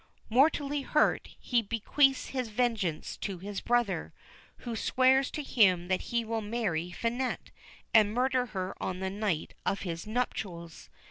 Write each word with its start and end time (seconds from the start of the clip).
Mortally 0.31 0.81
hurt, 0.81 1.29
he 1.39 1.61
bequeaths 1.61 2.29
his 2.29 2.47
vengeance 2.47 3.15
to 3.17 3.37
his 3.37 3.61
brother, 3.61 4.15
who 4.65 4.75
swears 4.75 5.29
to 5.29 5.43
him 5.43 5.89
that 5.89 6.01
he 6.09 6.25
will 6.25 6.41
marry 6.41 6.89
Finette, 6.89 7.51
and 7.93 8.11
murder 8.11 8.47
her 8.47 8.73
on 8.81 8.99
the 8.99 9.11
night 9.11 9.53
of 9.63 9.81
his 9.81 10.07
nuptials. 10.07 10.89